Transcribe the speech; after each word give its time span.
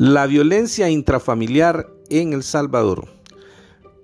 La 0.00 0.26
violencia 0.26 0.88
intrafamiliar 0.88 1.90
en 2.08 2.32
El 2.32 2.42
Salvador. 2.42 3.08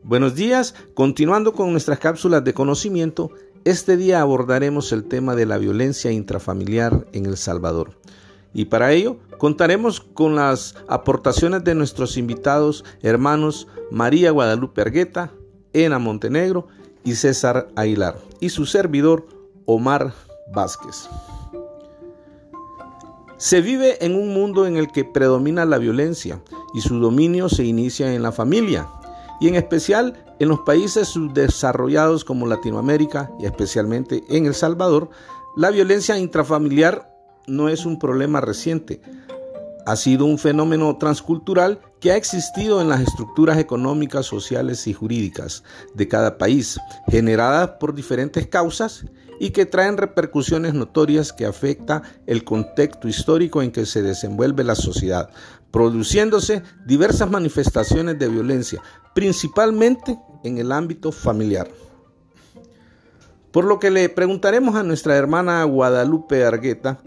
Buenos 0.03 0.35
días, 0.35 0.75
continuando 0.93 1.55
con 1.55 1.73
nuestras 1.73 1.99
cápsulas 1.99 2.45
de 2.45 2.53
conocimiento, 2.53 3.31
este 3.65 3.97
día 3.97 4.21
abordaremos 4.21 4.93
el 4.93 5.05
tema 5.05 5.35
de 5.35 5.47
la 5.47 5.57
violencia 5.57 6.13
intrafamiliar 6.13 7.07
en 7.15 7.25
El 7.25 7.39
Salvador. 7.39 7.93
Y 8.53 8.67
para 8.67 8.93
ello 8.93 9.17
contaremos 9.39 10.01
con 10.01 10.37
las 10.37 10.75
aportaciones 10.87 11.65
de 11.65 11.75
nuestros 11.75 12.19
invitados 12.19 12.85
hermanos 13.01 13.67
María 13.91 14.33
Guadalupe 14.33 14.83
Argueta, 14.83 15.33
Ena 15.73 15.99
Montenegro 15.99 16.69
y 17.05 17.15
César 17.15 17.69
Aguilar, 17.75 18.19
y 18.39 18.51
su 18.51 18.67
servidor 18.67 19.27
Omar 19.65 20.13
Vázquez. 20.53 21.09
Se 23.39 23.61
vive 23.61 24.03
en 24.05 24.15
un 24.15 24.33
mundo 24.33 24.67
en 24.67 24.79
el 24.79 24.91
que 24.91 25.05
predomina 25.05 25.67
la 25.67 25.77
violencia 25.77 26.41
y 26.73 26.81
su 26.81 26.99
dominio 26.99 27.51
se 27.51 27.65
inicia 27.65 28.15
en 28.15 28.23
la 28.23 28.33
familia 28.33 28.89
y 29.41 29.49
en 29.49 29.57
especial 29.57 30.25
en 30.39 30.49
los 30.49 30.61
países 30.61 31.09
subdesarrollados 31.09 32.25
como 32.25 32.47
Latinoamérica 32.47 33.31
y 33.39 33.45
especialmente 33.45 34.25
en 34.31 34.47
El 34.47 34.55
Salvador, 34.55 35.11
la 35.55 35.71
violencia 35.71 36.19
intrafamiliar 36.19 37.15
no 37.47 37.69
es 37.69 37.85
un 37.85 37.99
problema 37.99 38.41
reciente. 38.41 39.03
Ha 39.87 39.97
sido 39.97 40.25
un 40.25 40.39
fenómeno 40.39 40.97
transcultural 40.97 41.81
que 42.01 42.13
ha 42.13 42.17
existido 42.17 42.81
en 42.81 42.89
las 42.89 43.01
estructuras 43.01 43.59
económicas, 43.59 44.25
sociales 44.25 44.87
y 44.87 44.95
jurídicas 44.95 45.63
de 45.95 46.09
cada 46.09 46.39
país, 46.39 46.81
generadas 47.09 47.73
por 47.79 47.95
diferentes 47.95 48.47
causas 48.47 49.05
y 49.39 49.51
que 49.51 49.67
traen 49.67 49.97
repercusiones 49.97 50.75
notorias 50.75 51.33
que 51.33 51.47
afecta 51.47 52.03
el 52.27 52.45
contexto 52.45 53.09
histórico 53.09 53.63
en 53.63 53.73
que 53.73 53.87
se 53.87 54.03
desenvuelve 54.03 54.65
la 54.65 54.75
sociedad, 54.75 55.31
produciéndose 55.71 56.63
diversas 56.87 57.31
manifestaciones 57.31 58.19
de 58.19 58.29
violencia, 58.29 58.81
principalmente 59.15 60.19
en 60.45 60.59
el 60.59 60.73
ámbito 60.73 61.13
familiar. 61.13 61.69
Por 63.51 63.65
lo 63.65 63.79
que 63.79 63.91
le 63.91 64.09
preguntaremos 64.09 64.75
a 64.75 64.83
nuestra 64.83 65.17
hermana 65.17 65.65
Guadalupe 65.65 66.45
Argueta, 66.45 66.99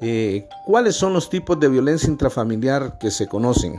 eh, 0.00 0.46
¿cuáles 0.66 0.96
son 0.96 1.14
los 1.14 1.30
tipos 1.30 1.58
de 1.58 1.68
violencia 1.68 2.10
intrafamiliar 2.10 2.98
que 2.98 3.10
se 3.10 3.26
conocen? 3.26 3.76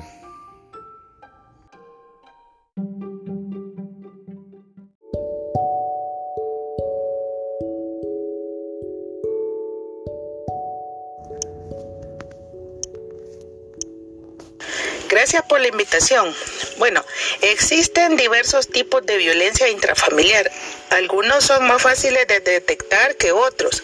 Gracias 15.26 15.46
por 15.50 15.60
la 15.60 15.70
invitación. 15.70 16.36
Bueno, 16.78 17.04
existen 17.42 18.16
diversos 18.16 18.68
tipos 18.68 19.04
de 19.08 19.18
violencia 19.18 19.68
intrafamiliar. 19.68 20.52
Algunos 20.92 21.46
son 21.46 21.66
más 21.66 21.82
fáciles 21.82 22.28
de 22.28 22.42
detectar 22.42 23.16
que 23.16 23.32
otros. 23.32 23.82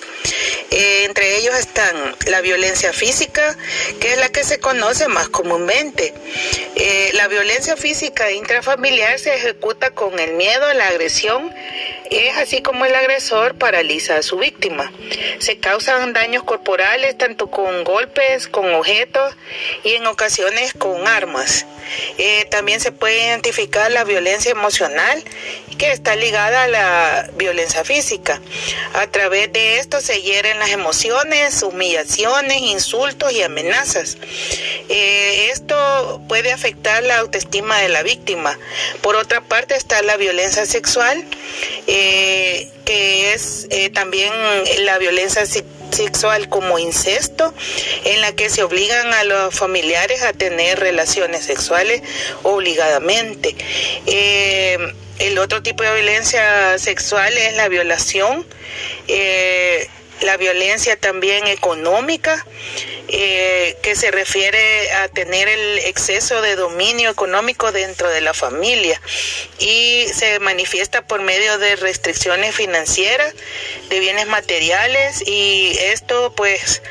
Eh, 0.70 1.06
entre 1.06 1.38
ellos 1.38 1.56
están 1.56 2.16
la 2.28 2.42
violencia 2.42 2.94
física, 2.94 3.58
que 4.00 4.14
es 4.14 4.20
la 4.20 4.30
que 4.30 4.44
se 4.44 4.60
conoce 4.60 5.08
más 5.08 5.30
comúnmente. 5.30 6.14
Eh, 6.76 7.10
la 7.16 7.28
violencia 7.28 7.76
física 7.76 8.32
intrafamiliar 8.32 9.18
se 9.18 9.34
ejecuta 9.34 9.96
con 9.96 10.20
el 10.20 10.34
miedo, 10.34 10.72
la 10.74 10.90
agresión, 10.90 11.52
es 12.18 12.38
así 12.38 12.62
como 12.62 12.86
el 12.86 12.94
agresor 12.94 13.56
paraliza 13.56 14.18
a 14.18 14.24
su 14.24 14.38
víctima. 14.38 14.92
Se 15.40 15.58
causan 15.58 16.14
daños 16.14 16.44
corporales 16.44 17.18
tanto 17.18 17.50
con 17.50 17.84
golpes, 17.84 18.48
con 18.48 18.74
objetos 18.74 19.36
y 19.84 19.94
en 19.94 20.06
ocasiones 20.06 20.74
con 20.74 21.08
armas. 21.08 21.66
Eh, 22.18 22.46
también 22.50 22.80
se 22.80 22.92
puede 22.92 23.26
identificar 23.26 23.92
la 23.92 24.04
violencia 24.04 24.52
emocional 24.52 25.24
que 25.78 25.92
está 25.92 26.16
ligada 26.16 26.64
a 26.64 26.68
la 26.68 27.30
violencia 27.36 27.84
física. 27.84 28.40
A 28.94 29.08
través 29.08 29.52
de 29.52 29.80
esto 29.80 30.00
se 30.00 30.22
hieren 30.22 30.60
las 30.60 30.70
emociones, 30.70 31.64
humillaciones, 31.64 32.58
insultos 32.58 33.32
y 33.32 33.42
amenazas. 33.42 34.18
Eh, 34.90 35.50
esto 35.52 36.22
puede 36.28 36.52
afectar 36.52 37.04
la 37.04 37.18
autoestima 37.20 37.80
de 37.80 37.90
la 37.90 38.04
víctima. 38.04 38.60
Por 39.02 39.16
otra 39.16 39.42
parte 39.42 39.76
está 39.76 40.02
la 40.04 40.18
violencia 40.18 40.66
sexual. 40.66 41.26
Eh, 41.88 42.70
que 42.86 43.34
es 43.34 43.68
eh, 43.70 43.90
también 43.90 44.32
la 44.84 44.98
violencia 44.98 45.46
sexual 45.46 46.50
como 46.50 46.80
incesto, 46.80 47.54
en 48.06 48.22
la 48.22 48.34
que 48.34 48.50
se 48.50 48.64
obligan 48.64 49.14
a 49.14 49.24
los 49.24 49.54
familiares 49.56 50.24
a 50.24 50.34
tener 50.34 50.80
relaciones 50.80 51.46
sexuales 51.46 52.02
obligadamente. 52.44 53.56
Eh, 54.06 54.78
el 55.20 55.38
otro 55.38 55.62
tipo 55.62 55.84
de 55.84 55.94
violencia 55.94 56.78
sexual 56.80 57.38
es 57.38 57.54
la 57.56 57.68
violación 57.68 58.46
la 60.22 60.38
violencia 60.38 60.96
también 60.96 61.48
económica, 61.48 62.46
eh, 63.08 63.76
que 63.82 63.96
se 63.96 64.10
refiere 64.12 64.92
a 64.94 65.10
tener 65.10 65.50
el 65.50 65.80
exceso 65.80 66.42
de 66.42 66.56
dominio 66.56 67.10
económico 67.10 67.72
dentro 67.72 68.10
de 68.10 68.22
la 68.22 68.34
familia 68.34 69.02
y 69.60 70.06
se 70.14 70.40
manifiesta 70.40 71.06
por 71.06 71.22
medio 71.22 71.58
de 71.58 71.76
restricciones 71.76 72.56
financieras, 72.56 73.34
de 73.90 74.00
bienes 74.00 74.28
materiales 74.28 75.24
y 75.28 75.76
esto 75.78 76.34
pues 76.36 76.82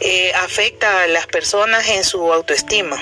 eh, 0.00 0.32
afecta 0.34 1.02
a 1.02 1.06
las 1.08 1.26
personas 1.26 1.88
en 1.88 2.04
su 2.04 2.32
autoestima. 2.32 2.98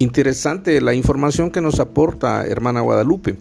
Interesante 0.00 0.80
la 0.80 0.94
información 0.94 1.50
que 1.50 1.60
nos 1.60 1.78
aporta 1.78 2.46
hermana 2.46 2.80
Guadalupe. 2.80 3.36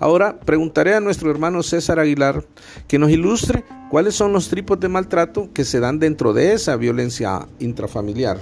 Ahora 0.00 0.40
preguntaré 0.40 0.92
a 0.96 1.00
nuestro 1.00 1.30
hermano 1.30 1.62
César 1.62 2.00
Aguilar 2.00 2.44
que 2.88 2.98
nos 2.98 3.12
ilustre 3.12 3.64
cuáles 3.92 4.16
son 4.16 4.32
los 4.32 4.50
tipos 4.50 4.80
de 4.80 4.88
maltrato 4.88 5.50
que 5.54 5.64
se 5.64 5.78
dan 5.78 6.00
dentro 6.00 6.32
de 6.32 6.52
esa 6.52 6.74
violencia 6.74 7.46
intrafamiliar. 7.60 8.38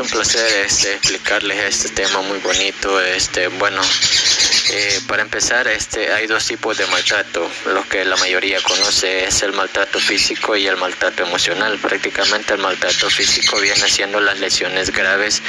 Un 0.00 0.08
placer 0.08 0.64
este, 0.64 0.94
explicarles 0.94 1.58
este 1.58 1.90
tema 1.90 2.22
muy 2.22 2.38
bonito. 2.38 3.00
Este, 3.02 3.48
bueno, 3.48 3.82
eh, 4.70 5.00
para 5.06 5.20
empezar, 5.20 5.68
este, 5.68 6.10
hay 6.10 6.26
dos 6.26 6.46
tipos 6.46 6.78
de 6.78 6.86
maltrato. 6.86 7.46
Lo 7.66 7.86
que 7.86 8.06
la 8.06 8.16
mayoría 8.16 8.62
conoce 8.62 9.24
es 9.24 9.42
el 9.42 9.52
maltrato 9.52 10.00
físico 10.00 10.56
y 10.56 10.66
el 10.66 10.78
maltrato 10.78 11.24
emocional. 11.24 11.78
Prácticamente 11.78 12.54
el 12.54 12.60
maltrato 12.60 13.10
físico 13.10 13.60
viene 13.60 13.90
siendo 13.90 14.20
las 14.20 14.40
lesiones 14.40 14.90
graves. 14.90 15.42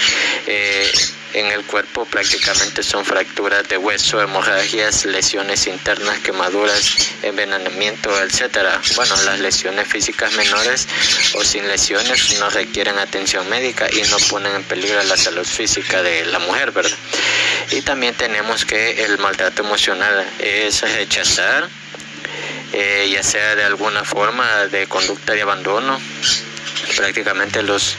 Eh, 0.47 0.91
en 1.34 1.47
el 1.47 1.64
cuerpo 1.66 2.06
prácticamente 2.06 2.84
son 2.84 3.06
fracturas 3.06 3.68
de 3.68 3.78
hueso, 3.78 4.22
hemorragias, 4.22 5.06
lesiones 5.06 5.68
internas, 5.68 6.19
quemaduras, 6.19 7.14
envenenamiento, 7.24 8.09
etcétera. 8.22 8.81
Bueno, 8.96 9.16
las 9.24 9.40
lesiones 9.40 9.88
físicas 9.88 10.34
menores 10.34 10.88
o 11.36 11.44
sin 11.44 11.68
lesiones 11.68 12.40
no 12.40 12.50
requieren 12.50 12.97
atención 13.00 13.47
médica 13.50 13.88
y 13.92 14.02
no 14.09 14.18
ponen 14.30 14.56
en 14.56 14.64
peligro 14.64 15.02
la 15.03 15.18
salud 15.18 15.46
física 15.46 16.03
de 16.03 16.25
la 16.25 16.40
mujer, 16.40 16.72
¿verdad? 16.72 16.98
Y 17.72 17.81
también 17.81 18.13
tenemos 18.16 18.66
que 18.66 19.06
el 19.06 19.18
maltrato 19.18 19.63
emocional 19.63 20.25
es 20.39 20.81
rechazar, 20.81 21.69
eh, 22.74 23.10
ya 23.12 23.24
sea 23.24 23.56
de 23.56 23.63
alguna 23.63 24.04
forma 24.04 24.68
de 24.68 24.88
conducta 24.88 25.34
de 25.34 25.42
abandono, 25.42 26.00
prácticamente 26.95 27.62
los 27.62 27.95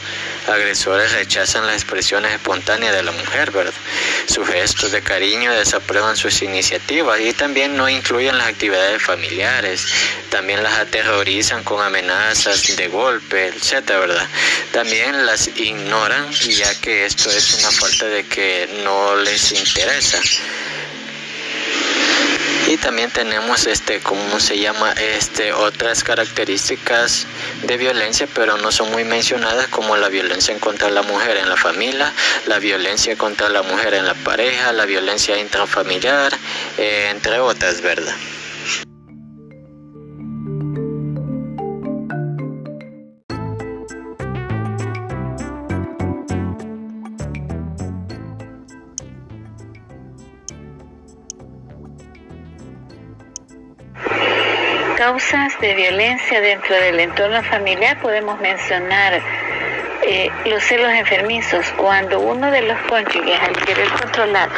agresores 0.47 1.11
rechazan 1.13 1.65
las 1.65 1.75
expresiones 1.75 2.33
espontáneas 2.33 2.95
de 2.95 3.03
la 3.03 3.11
mujer, 3.11 3.51
¿verdad? 3.51 3.73
Sus 4.27 4.47
gestos 4.47 4.91
de 4.91 5.01
cariño 5.01 5.51
desaprueban 5.53 6.15
sus 6.15 6.41
iniciativas 6.41 7.19
y 7.19 7.33
también 7.33 7.75
no 7.75 7.89
incluyen 7.89 8.37
las 8.37 8.47
actividades 8.47 9.01
familiares, 9.01 9.85
también 10.29 10.63
las 10.63 10.79
aterrorizan 10.79 11.63
con 11.63 11.81
amenazas 11.81 12.75
de 12.75 12.87
golpe, 12.87 13.47
etcétera, 13.47 13.99
¿verdad? 13.99 14.27
También 14.71 15.25
las 15.25 15.47
ignoran 15.47 16.31
ya 16.31 16.79
que 16.81 17.05
esto 17.05 17.29
es 17.29 17.59
una 17.59 17.71
falta 17.71 18.05
de 18.07 18.25
que 18.25 18.81
no 18.83 19.15
les 19.15 19.51
interesa. 19.51 20.19
Y 22.73 22.77
también 22.77 23.11
tenemos 23.11 23.67
este 23.67 23.99
cómo 23.99 24.39
se 24.39 24.57
llama 24.57 24.93
este 24.93 25.53
otras 25.53 26.03
características 26.03 27.27
de 27.61 27.77
violencia 27.77 28.27
pero 28.33 28.57
no 28.57 28.71
son 28.71 28.91
muy 28.91 29.03
mencionadas 29.03 29.67
como 29.67 29.95
la 29.95 30.09
violencia 30.09 30.57
contra 30.59 30.89
la 30.89 31.03
mujer 31.03 31.37
en 31.37 31.49
la 31.49 31.55
familia 31.55 32.11
la 32.47 32.57
violencia 32.57 33.15
contra 33.15 33.49
la 33.49 33.61
mujer 33.61 33.93
en 33.93 34.07
la 34.07 34.15
pareja 34.15 34.73
la 34.73 34.85
violencia 34.85 35.37
intrafamiliar 35.37 36.33
eh, 36.79 37.09
entre 37.11 37.39
otras 37.39 37.81
verdad 37.81 38.15
causas 54.95 55.59
de 55.59 55.73
violencia 55.73 56.41
dentro 56.41 56.75
del 56.75 56.99
entorno 56.99 57.41
familiar 57.43 57.99
podemos 57.99 58.39
mencionar 58.39 59.21
eh, 60.05 60.29
los 60.45 60.63
celos 60.63 60.91
enfermizos, 60.91 61.65
cuando 61.77 62.19
uno 62.19 62.51
de 62.51 62.61
los 62.63 62.77
cónyuges 62.89 63.39
al 63.39 63.55
querer 63.65 63.87
controlar 63.89 64.49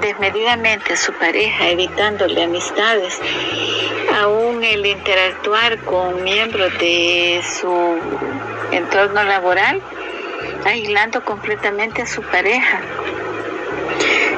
desmedidamente 0.00 0.94
a 0.94 0.96
su 0.96 1.12
pareja, 1.12 1.68
evitándole 1.68 2.42
amistades, 2.42 3.20
aún 4.18 4.64
el 4.64 4.86
interactuar 4.86 5.78
con 5.80 6.24
miembros 6.24 6.72
de 6.78 7.42
su 7.42 7.98
entorno 8.72 9.22
laboral, 9.24 9.80
aislando 10.64 11.22
completamente 11.24 12.02
a 12.02 12.06
su 12.06 12.22
pareja. 12.22 12.80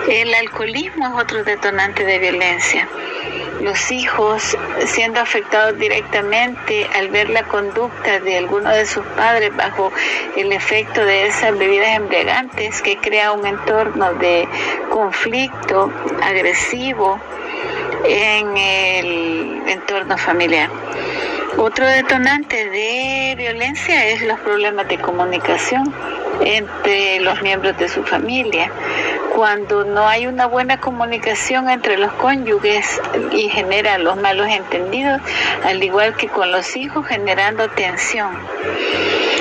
El 0.09 0.35
alcoholismo 0.35 1.07
es 1.07 1.23
otro 1.23 1.45
detonante 1.45 2.05
de 2.05 2.19
violencia 2.19 2.89
los 3.61 3.91
hijos 3.91 4.57
siendo 4.85 5.21
afectados 5.21 5.79
directamente 5.79 6.87
al 6.95 7.09
ver 7.09 7.31
la 7.31 7.45
conducta 7.45 8.21
de 8.21 8.39
alguno 8.39 8.71
de 8.71 8.87
sus 8.87 9.05
padres 9.17 9.55
bajo 9.57 9.93
el 10.37 10.53
efecto 10.53 11.05
de 11.05 11.27
esas 11.27 11.57
bebidas 11.57 11.97
embriagantes 11.97 12.83
que 12.83 12.99
crea 12.99 13.33
un 13.33 13.47
entorno 13.47 14.15
de 14.15 14.49
conflicto 14.91 15.93
agresivo 16.23 17.19
en 18.05 18.57
el 18.57 19.63
entorno 19.69 20.17
familiar. 20.19 20.71
Otro 21.59 21.87
detonante 21.87 22.69
de 22.69 23.35
violencia 23.37 24.09
es 24.09 24.21
los 24.23 24.39
problemas 24.41 24.89
de 24.89 24.99
comunicación 24.99 25.93
entre 26.45 27.21
los 27.21 27.41
miembros 27.41 27.79
de 27.79 27.89
su 27.89 28.05
familia 28.05 28.71
cuando 29.37 29.85
no 29.85 30.09
hay 30.09 30.27
una 30.27 30.47
buena 30.47 30.81
comunicación 30.81 31.69
entre 31.69 31.99
los 31.99 32.11
cónyuges 32.15 33.03
y 33.33 33.51
genera 33.51 33.99
los 33.99 34.17
malos 34.17 34.49
entendidos, 34.49 35.21
al 35.63 35.83
igual 35.83 36.17
que 36.17 36.27
con 36.27 36.51
los 36.51 36.75
hijos, 36.75 37.07
generando 37.07 37.69
tensión. 37.69 38.35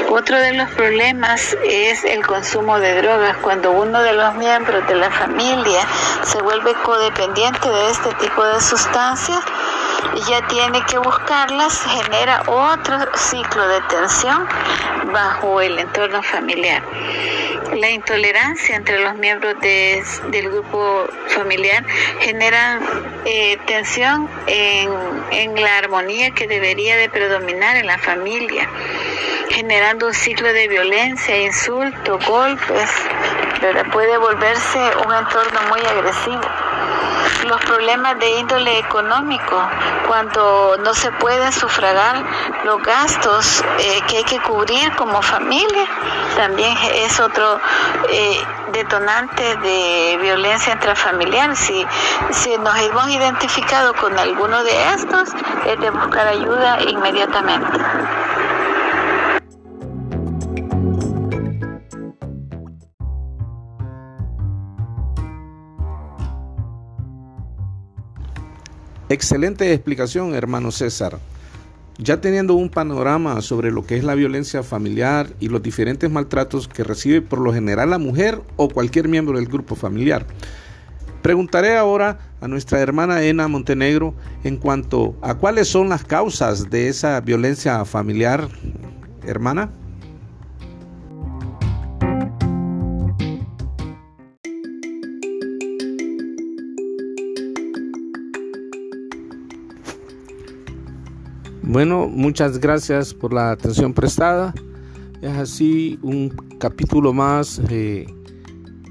Otro 0.09 0.37
de 0.37 0.51
los 0.51 0.69
problemas 0.71 1.55
es 1.63 2.03
el 2.03 2.27
consumo 2.27 2.77
de 2.77 3.01
drogas, 3.01 3.37
cuando 3.37 3.71
uno 3.71 4.01
de 4.01 4.11
los 4.11 4.35
miembros 4.35 4.85
de 4.85 4.95
la 4.95 5.09
familia 5.09 5.79
se 6.23 6.41
vuelve 6.41 6.73
codependiente 6.83 7.69
de 7.69 7.89
este 7.89 8.13
tipo 8.15 8.43
de 8.43 8.59
sustancias 8.59 9.39
ya 10.27 10.47
tiene 10.47 10.83
que 10.85 10.97
buscarlas, 10.97 11.83
genera 11.83 12.43
otro 12.47 12.97
ciclo 13.15 13.67
de 13.67 13.81
tensión 13.81 14.47
bajo 15.11 15.61
el 15.61 15.79
entorno 15.79 16.21
familiar. 16.23 16.81
La 17.73 17.89
intolerancia 17.89 18.75
entre 18.75 18.99
los 18.99 19.15
miembros 19.15 19.55
del 19.61 20.49
grupo 20.49 21.07
familiar 21.27 21.85
genera 22.19 22.79
eh, 23.25 23.57
tensión 23.65 24.29
en, 24.47 24.89
en, 25.31 25.61
la 25.61 25.77
armonía 25.79 26.31
que 26.31 26.47
debería 26.47 26.95
de 26.95 27.09
predominar 27.09 27.75
en 27.77 27.87
la 27.87 27.97
familia, 27.97 28.69
generando 29.49 30.07
un 30.07 30.13
ciclo 30.13 30.51
de 30.53 30.67
violencia, 30.67 31.41
insultos, 31.41 32.25
golpes, 32.25 32.89
puede 33.91 34.17
volverse 34.17 34.79
un 35.05 35.13
entorno 35.13 35.59
muy 35.69 35.81
agresivo 35.81 36.41
los 37.45 37.61
problemas 37.61 38.19
de 38.19 38.39
índole 38.39 38.79
económico, 38.79 39.61
cuando 40.07 40.77
no 40.83 40.93
se 40.93 41.11
pueden 41.13 41.51
sufragar 41.51 42.23
los 42.63 42.81
gastos 42.81 43.63
eh, 43.79 44.01
que 44.07 44.17
hay 44.17 44.23
que 44.23 44.39
cubrir 44.39 44.95
como 44.95 45.21
familia, 45.21 45.85
también 46.35 46.75
es 46.95 47.19
otro 47.19 47.59
eh, 48.09 48.43
detonante 48.73 49.55
de 49.57 50.17
violencia 50.21 50.73
intrafamiliar. 50.73 51.55
Si, 51.55 51.85
si 52.31 52.57
nos 52.57 52.77
hemos 52.77 53.09
identificado 53.09 53.93
con 53.93 54.17
alguno 54.17 54.63
de 54.63 54.93
estos, 54.93 55.29
es 55.65 55.79
de 55.79 55.89
buscar 55.89 56.27
ayuda 56.27 56.81
inmediatamente. 56.81 57.77
Excelente 69.07 69.71
explicación, 69.71 70.33
hermano 70.33 70.71
César. 70.71 71.19
Ya 71.99 72.21
teniendo 72.21 72.55
un 72.55 72.69
panorama 72.69 73.39
sobre 73.41 73.71
lo 73.71 73.85
que 73.85 73.97
es 73.97 74.03
la 74.03 74.15
violencia 74.15 74.63
familiar 74.63 75.27
y 75.39 75.47
los 75.47 75.61
diferentes 75.61 76.09
maltratos 76.09 76.67
que 76.67 76.83
recibe 76.83 77.21
por 77.21 77.39
lo 77.39 77.53
general 77.53 77.91
la 77.91 77.99
mujer 77.99 78.41
o 78.55 78.67
cualquier 78.67 79.07
miembro 79.07 79.37
del 79.37 79.47
grupo 79.47 79.75
familiar, 79.75 80.25
preguntaré 81.21 81.77
ahora 81.77 82.17
a 82.41 82.47
nuestra 82.47 82.79
hermana 82.79 83.21
Ena 83.21 83.47
Montenegro 83.47 84.15
en 84.43 84.57
cuanto 84.57 85.15
a 85.21 85.35
cuáles 85.35 85.67
son 85.67 85.87
las 85.87 86.03
causas 86.03 86.71
de 86.71 86.87
esa 86.87 87.21
violencia 87.21 87.85
familiar, 87.85 88.49
hermana. 89.23 89.69
Bueno, 101.67 102.07
muchas 102.07 102.59
gracias 102.59 103.15
por 103.15 103.33
la 103.33 103.49
atención 103.49 103.91
prestada. 103.91 104.53
Es 105.23 105.31
así 105.31 105.97
un 106.03 106.29
capítulo 106.59 107.11
más 107.11 107.59
eh, 107.71 108.05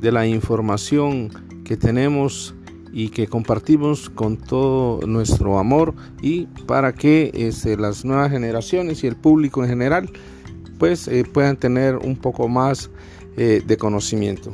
de 0.01 0.11
la 0.11 0.27
información 0.27 1.31
que 1.65 1.77
tenemos 1.77 2.53
y 2.93 3.11
que 3.11 3.29
compartimos 3.29 4.11
con 4.11 4.37
todo 4.39 5.07
nuestro 5.07 5.61
amor 5.61 5.95
y 6.21 6.47
para 6.67 6.93
que 6.93 7.31
este, 7.35 7.77
las 7.77 8.05
nuevas 8.05 8.33
generaciones 8.33 9.05
y 9.05 9.07
el 9.07 9.15
público 9.15 9.63
en 9.63 9.71
general 9.71 10.11
pues 10.77 11.07
eh, 11.07 11.25
puedan 11.25 11.57
tener 11.57 11.99
un 11.99 12.17
poco 12.17 12.49
más 12.49 12.91
eh, 13.37 13.63
de 13.65 13.77
conocimiento. 13.77 14.53